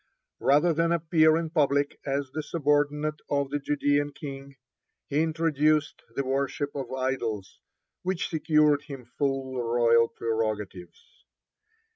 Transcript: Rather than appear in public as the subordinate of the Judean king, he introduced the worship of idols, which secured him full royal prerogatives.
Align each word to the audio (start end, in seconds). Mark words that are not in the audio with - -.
Rather 0.39 0.73
than 0.73 0.91
appear 0.91 1.37
in 1.37 1.51
public 1.51 1.99
as 2.07 2.31
the 2.31 2.41
subordinate 2.41 3.19
of 3.29 3.51
the 3.51 3.59
Judean 3.59 4.11
king, 4.13 4.55
he 5.09 5.21
introduced 5.21 6.01
the 6.15 6.25
worship 6.25 6.71
of 6.73 6.91
idols, 6.91 7.59
which 8.01 8.27
secured 8.27 8.81
him 8.85 9.05
full 9.05 9.61
royal 9.63 10.07
prerogatives. 10.07 11.23